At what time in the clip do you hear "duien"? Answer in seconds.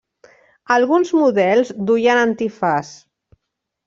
1.89-2.21